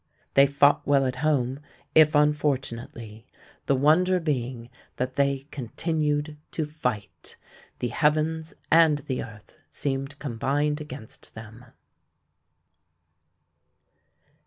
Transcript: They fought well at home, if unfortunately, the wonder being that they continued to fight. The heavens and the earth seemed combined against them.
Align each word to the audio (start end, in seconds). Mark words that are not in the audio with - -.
They 0.33 0.47
fought 0.47 0.87
well 0.87 1.05
at 1.05 1.17
home, 1.17 1.59
if 1.93 2.15
unfortunately, 2.15 3.27
the 3.67 3.75
wonder 3.75 4.19
being 4.19 4.71
that 4.95 5.15
they 5.15 5.45
continued 5.51 6.37
to 6.53 6.65
fight. 6.65 7.35
The 7.77 7.89
heavens 7.89 8.55
and 8.71 8.97
the 9.05 9.23
earth 9.23 9.57
seemed 9.69 10.17
combined 10.17 10.81
against 10.81 11.35
them. 11.35 11.65